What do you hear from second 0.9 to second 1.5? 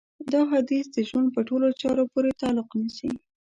د ژوند په